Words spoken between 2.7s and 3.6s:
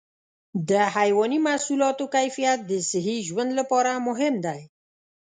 صحي ژوند